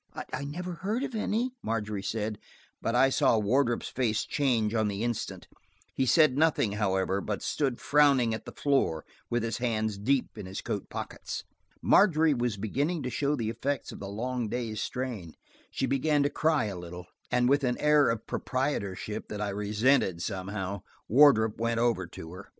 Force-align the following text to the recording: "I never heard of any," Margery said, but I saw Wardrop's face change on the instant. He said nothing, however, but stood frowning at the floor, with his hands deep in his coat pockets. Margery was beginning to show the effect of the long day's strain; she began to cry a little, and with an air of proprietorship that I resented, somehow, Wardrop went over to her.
"I 0.33 0.45
never 0.45 0.73
heard 0.73 1.03
of 1.03 1.13
any," 1.13 1.51
Margery 1.61 2.01
said, 2.01 2.39
but 2.81 2.95
I 2.95 3.11
saw 3.11 3.37
Wardrop's 3.37 3.87
face 3.87 4.25
change 4.25 4.73
on 4.73 4.87
the 4.87 5.03
instant. 5.03 5.47
He 5.93 6.07
said 6.07 6.39
nothing, 6.39 6.71
however, 6.71 7.21
but 7.21 7.43
stood 7.43 7.79
frowning 7.79 8.33
at 8.33 8.45
the 8.45 8.51
floor, 8.51 9.05
with 9.29 9.43
his 9.43 9.59
hands 9.59 9.99
deep 9.99 10.39
in 10.39 10.47
his 10.47 10.59
coat 10.61 10.89
pockets. 10.89 11.43
Margery 11.83 12.33
was 12.33 12.57
beginning 12.57 13.03
to 13.03 13.11
show 13.11 13.35
the 13.35 13.51
effect 13.51 13.91
of 13.91 13.99
the 13.99 14.09
long 14.09 14.49
day's 14.49 14.81
strain; 14.81 15.35
she 15.69 15.85
began 15.85 16.23
to 16.23 16.31
cry 16.31 16.65
a 16.65 16.79
little, 16.79 17.05
and 17.29 17.47
with 17.47 17.63
an 17.63 17.77
air 17.77 18.09
of 18.09 18.25
proprietorship 18.25 19.27
that 19.27 19.39
I 19.39 19.49
resented, 19.49 20.19
somehow, 20.19 20.81
Wardrop 21.07 21.59
went 21.59 21.79
over 21.79 22.07
to 22.07 22.31
her. 22.31 22.49